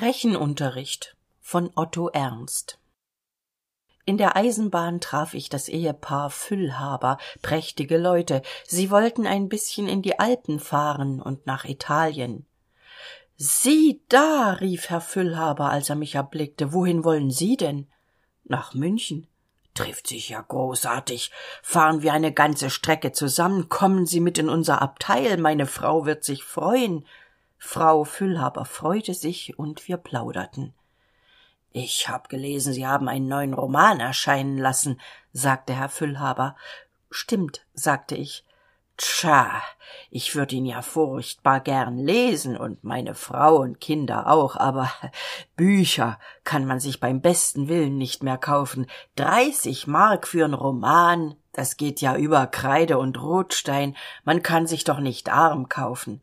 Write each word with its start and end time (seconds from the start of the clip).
rechenunterricht 0.00 1.16
von 1.40 1.70
otto 1.74 2.08
ernst. 2.08 2.78
In 4.04 4.16
der 4.16 4.36
eisenbahn 4.36 5.00
traf 5.00 5.34
ich 5.34 5.48
das 5.48 5.68
ehepaar 5.68 6.30
füllhaber 6.30 7.18
prächtige 7.40 7.98
leute. 7.98 8.42
Sie 8.66 8.90
wollten 8.90 9.26
ein 9.26 9.48
bisschen 9.48 9.88
in 9.88 10.02
die 10.02 10.18
alpen 10.18 10.58
fahren 10.58 11.20
und 11.20 11.46
nach 11.46 11.64
italien. 11.64 12.46
Sieh 13.36 14.02
da! 14.08 14.54
rief 14.60 14.90
herr 14.90 15.00
füllhaber 15.00 15.70
als 15.70 15.88
er 15.88 15.96
mich 15.96 16.16
erblickte. 16.16 16.72
Wohin 16.72 17.04
wollen 17.04 17.30
sie 17.30 17.56
denn? 17.56 17.88
Nach 18.44 18.74
münchen. 18.74 19.28
Trifft 19.74 20.08
sich 20.08 20.30
ja 20.30 20.40
großartig. 20.40 21.30
Fahren 21.62 22.02
wir 22.02 22.12
eine 22.12 22.32
ganze 22.32 22.70
strecke 22.70 23.12
zusammen. 23.12 23.68
Kommen 23.68 24.06
sie 24.06 24.20
mit 24.20 24.36
in 24.36 24.48
unser 24.48 24.82
abteil. 24.82 25.38
Meine 25.38 25.66
frau 25.66 26.06
wird 26.06 26.24
sich 26.24 26.44
freuen 26.44 27.06
frau 27.64 28.02
füllhaber 28.02 28.64
freute 28.64 29.14
sich 29.14 29.56
und 29.56 29.86
wir 29.86 29.96
plauderten. 29.96 30.74
Ich 31.70 32.08
hab 32.08 32.28
gelesen 32.28 32.72
sie 32.72 32.86
haben 32.86 33.08
einen 33.08 33.28
neuen 33.28 33.54
roman 33.54 34.00
erscheinen 34.00 34.58
lassen 34.58 35.00
sagte 35.32 35.72
herr 35.72 35.88
füllhaber. 35.88 36.56
Stimmt 37.10 37.64
sagte 37.72 38.16
ich. 38.16 38.44
Tja 38.96 39.62
ich 40.10 40.34
würd 40.34 40.52
ihn 40.52 40.66
ja 40.66 40.82
furchtbar 40.82 41.60
gern 41.60 41.98
lesen 41.98 42.56
und 42.56 42.82
meine 42.82 43.14
frau 43.14 43.58
und 43.58 43.80
kinder 43.80 44.26
auch 44.26 44.56
aber 44.56 44.90
bücher 45.56 46.18
kann 46.42 46.66
man 46.66 46.80
sich 46.80 46.98
beim 46.98 47.20
besten 47.20 47.68
willen 47.68 47.96
nicht 47.96 48.24
mehr 48.24 48.38
kaufen. 48.38 48.86
Dreißig 49.14 49.86
mark 49.86 50.26
für 50.26 50.44
n 50.44 50.54
roman 50.54 51.36
das 51.52 51.76
geht 51.76 52.00
ja 52.00 52.16
über 52.16 52.48
kreide 52.48 52.98
und 52.98 53.22
rotstein 53.22 53.96
man 54.24 54.42
kann 54.42 54.66
sich 54.66 54.82
doch 54.82 54.98
nicht 54.98 55.30
arm 55.30 55.68
kaufen. 55.68 56.20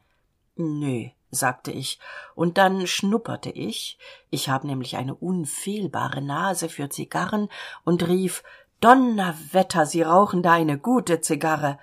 Nö 0.58 1.10
sagte 1.32 1.72
ich. 1.72 2.00
Und 2.36 2.58
dann 2.58 2.88
schnupperte 2.88 3.50
ich. 3.50 3.98
Ich 4.30 4.50
hab 4.50 4.64
nämlich 4.64 4.98
eine 4.98 5.16
unfehlbare 5.16 6.22
nase 6.22 6.70
für 6.70 6.90
zigarren 6.90 7.50
und 7.84 8.08
rief 8.08 8.44
donnerwetter 8.82 9.86
sie 9.86 10.02
rauchen 10.02 10.42
da 10.42 10.54
eine 10.54 10.78
gute 10.78 11.22
zigarre. 11.22 11.80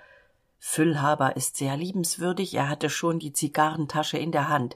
Füllhaber 0.59 1.35
ist 1.35 1.57
sehr 1.57 1.77
liebenswürdig. 1.77 2.55
Er 2.55 2.69
hatte 2.69 2.89
schon 2.89 3.19
die 3.19 3.33
zigarrentasche 3.33 4.17
in 4.17 4.31
der 4.31 4.49
hand. 4.49 4.75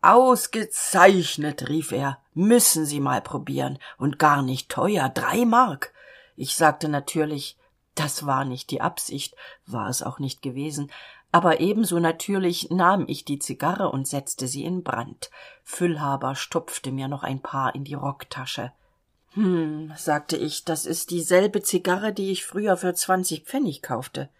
Ausgezeichnet 0.00 1.68
rief 1.68 1.92
er 1.92 2.18
müssen 2.34 2.86
sie 2.86 3.00
mal 3.00 3.20
probieren. 3.20 3.78
Und 3.98 4.18
gar 4.18 4.42
nicht 4.42 4.68
teuer 4.68 5.08
drei 5.08 5.44
mark. 5.44 5.92
Ich 6.36 6.54
sagte 6.54 6.88
natürlich 6.88 7.56
das 7.96 8.26
war 8.26 8.44
nicht 8.44 8.70
die 8.70 8.80
absicht 8.80 9.34
war 9.66 9.88
es 9.88 10.02
auch 10.02 10.20
nicht 10.20 10.42
gewesen 10.42 10.92
aber 11.32 11.60
ebenso 11.60 11.98
natürlich 11.98 12.70
nahm 12.70 13.04
ich 13.08 13.24
die 13.24 13.38
zigarre 13.38 13.90
und 13.90 14.08
setzte 14.08 14.46
sie 14.46 14.64
in 14.64 14.82
brand. 14.82 15.30
Füllhaber 15.64 16.34
stopfte 16.34 16.92
mir 16.92 17.08
noch 17.08 17.22
ein 17.22 17.40
paar 17.40 17.74
in 17.74 17.84
die 17.84 17.94
rocktasche. 17.94 18.72
Hm 19.32 19.92
sagte 19.96 20.36
ich 20.36 20.64
das 20.64 20.86
ist 20.86 21.10
dieselbe 21.10 21.62
zigarre 21.62 22.12
die 22.12 22.30
ich 22.30 22.46
früher 22.46 22.76
für 22.76 22.94
zwanzig 22.94 23.44
pfennig 23.44 23.82
kaufte. 23.82 24.30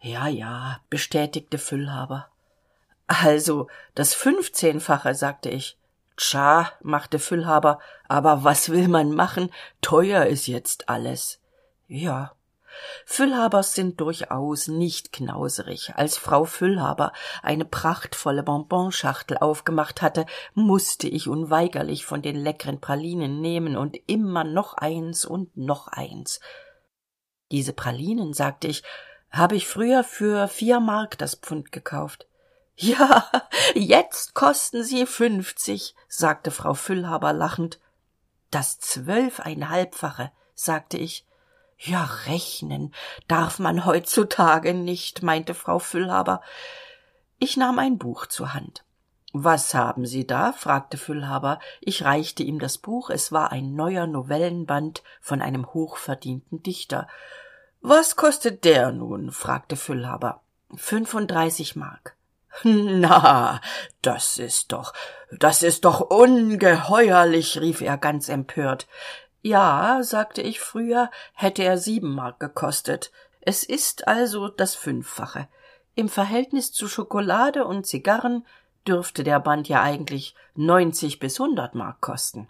Ja 0.00 0.28
ja 0.28 0.78
bestätigte 0.90 1.58
füllhaber. 1.58 2.28
Also 3.08 3.66
das 3.96 4.14
fünfzehnfache 4.14 5.14
sagte 5.14 5.48
ich. 5.48 5.76
Tja 6.16 6.70
machte 6.82 7.18
füllhaber 7.18 7.80
aber 8.06 8.44
was 8.44 8.68
will 8.68 8.86
man 8.86 9.12
machen? 9.12 9.50
Teuer 9.80 10.26
ist 10.26 10.46
jetzt 10.46 10.88
alles. 10.88 11.40
Ja 11.88 12.32
füllhabers 13.04 13.74
sind 13.74 14.00
durchaus 14.00 14.68
nicht 14.68 15.12
knauserig. 15.12 15.92
Als 15.96 16.16
frau 16.16 16.44
füllhaber 16.44 17.12
eine 17.42 17.64
prachtvolle 17.64 18.42
bonbonschachtel 18.42 19.38
aufgemacht 19.38 20.02
hatte 20.02 20.26
musste 20.54 21.08
ich 21.08 21.28
unweigerlich 21.28 22.04
von 22.04 22.22
den 22.22 22.36
leckeren 22.36 22.80
pralinen 22.80 23.40
nehmen 23.40 23.76
und 23.76 23.96
immer 24.06 24.44
noch 24.44 24.74
eins 24.74 25.24
und 25.24 25.56
noch 25.56 25.88
eins. 25.88 26.40
Diese 27.50 27.72
pralinen 27.72 28.32
sagte 28.34 28.68
ich 28.68 28.82
habe 29.30 29.56
ich 29.56 29.66
früher 29.66 30.04
für 30.04 30.48
vier 30.48 30.80
mark 30.80 31.18
das 31.18 31.34
pfund 31.34 31.72
gekauft. 31.72 32.26
Ja 32.80 33.28
jetzt 33.74 34.34
kosten 34.34 34.84
sie 34.84 35.04
fünfzig 35.04 35.96
sagte 36.06 36.52
frau 36.52 36.74
füllhaber 36.74 37.32
lachend. 37.32 37.80
Das 38.52 38.78
zwölfeinhalbfache 38.78 40.30
sagte 40.54 40.96
ich 40.96 41.26
ja 41.78 42.04
rechnen 42.26 42.92
darf 43.28 43.58
man 43.58 43.84
heutzutage 43.84 44.74
nicht 44.74 45.22
meinte 45.22 45.54
frau 45.54 45.78
füllhaber. 45.78 46.40
Ich 47.38 47.56
nahm 47.56 47.78
ein 47.78 47.98
buch 47.98 48.26
zur 48.26 48.52
hand. 48.52 48.84
Was 49.32 49.74
haben 49.74 50.06
sie 50.06 50.26
da? 50.26 50.52
fragte 50.52 50.96
füllhaber. 50.96 51.60
Ich 51.80 52.04
reichte 52.04 52.42
ihm 52.42 52.58
das 52.58 52.78
buch. 52.78 53.10
Es 53.10 53.30
war 53.30 53.52
ein 53.52 53.74
neuer 53.74 54.06
novellenband 54.06 55.02
von 55.20 55.42
einem 55.42 55.66
hochverdienten 55.72 56.62
dichter. 56.62 57.06
Was 57.80 58.16
kostet 58.16 58.64
der 58.64 58.90
nun? 58.90 59.30
fragte 59.30 59.76
füllhaber. 59.76 60.42
Fünfunddreißig 60.74 61.76
mark. 61.76 62.16
Na 62.64 63.60
das 64.02 64.38
ist 64.38 64.72
doch 64.72 64.92
das 65.30 65.62
ist 65.62 65.84
doch 65.84 66.00
ungeheuerlich 66.00 67.60
rief 67.60 67.82
er 67.82 67.98
ganz 67.98 68.28
empört 68.28 68.88
ja 69.42 70.02
sagte 70.02 70.42
ich 70.42 70.60
früher 70.60 71.10
hätte 71.32 71.62
er 71.62 71.78
sieben 71.78 72.14
mark 72.14 72.40
gekostet. 72.40 73.10
Es 73.40 73.62
ist 73.62 74.08
also 74.08 74.48
das 74.48 74.74
fünffache. 74.74 75.48
Im 75.94 76.08
verhältnis 76.08 76.72
zu 76.72 76.88
schokolade 76.88 77.64
und 77.64 77.86
zigarren 77.86 78.46
dürfte 78.86 79.24
der 79.24 79.40
band 79.40 79.68
ja 79.68 79.82
eigentlich 79.82 80.34
neunzig 80.54 81.18
bis 81.18 81.38
hundert 81.38 81.74
mark 81.74 82.00
kosten 82.00 82.48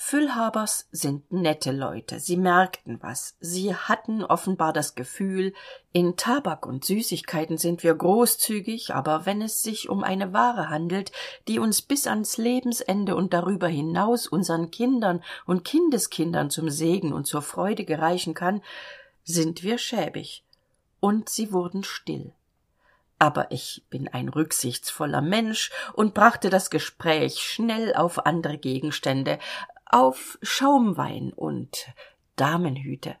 füllhabers 0.00 0.86
sind 0.92 1.32
nette 1.32 1.72
leute. 1.72 2.20
Sie 2.20 2.36
merkten 2.36 3.02
was. 3.02 3.36
Sie 3.40 3.74
hatten 3.74 4.22
offenbar 4.22 4.72
das 4.72 4.94
gefühl 4.94 5.52
in 5.92 6.16
tabak 6.16 6.66
und 6.66 6.84
süßigkeiten 6.84 7.58
sind 7.58 7.82
wir 7.82 7.96
großzügig 7.96 8.94
aber 8.94 9.26
wenn 9.26 9.42
es 9.42 9.60
sich 9.60 9.88
um 9.88 10.04
eine 10.04 10.32
ware 10.32 10.70
handelt 10.70 11.10
die 11.48 11.58
uns 11.58 11.82
bis 11.82 12.06
ans 12.06 12.36
lebensende 12.36 13.16
und 13.16 13.34
darüber 13.34 13.66
hinaus 13.66 14.28
unseren 14.28 14.70
kindern 14.70 15.20
und 15.46 15.64
kindeskindern 15.64 16.48
zum 16.48 16.70
segen 16.70 17.12
und 17.12 17.26
zur 17.26 17.42
freude 17.42 17.84
gereichen 17.84 18.34
kann 18.34 18.62
sind 19.24 19.64
wir 19.64 19.78
schäbig. 19.78 20.44
Und 21.00 21.28
sie 21.28 21.52
wurden 21.52 21.82
still. 21.82 22.32
Aber 23.18 23.50
ich 23.50 23.84
bin 23.90 24.06
ein 24.06 24.28
rücksichtsvoller 24.28 25.22
mensch 25.22 25.72
und 25.92 26.14
brachte 26.14 26.50
das 26.50 26.70
gespräch 26.70 27.40
schnell 27.40 27.94
auf 27.94 28.26
andere 28.26 28.58
gegenstände 28.58 29.40
auf 29.88 30.38
schaumwein 30.42 31.32
und 31.32 31.92
damenhüte. 32.36 33.16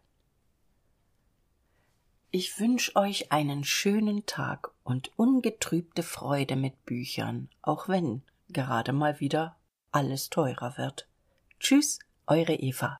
Ich 2.30 2.60
wünsch 2.60 2.94
euch 2.94 3.32
einen 3.32 3.64
schönen 3.64 4.26
tag 4.26 4.70
und 4.84 5.18
ungetrübte 5.18 6.02
freude 6.02 6.56
mit 6.56 6.84
büchern 6.84 7.48
auch 7.62 7.88
wenn 7.88 8.22
gerade 8.50 8.92
mal 8.92 9.18
wieder 9.20 9.56
alles 9.92 10.28
teurer 10.28 10.76
wird. 10.76 11.08
Tschüss 11.58 11.98
eure 12.26 12.54
eva 12.54 12.98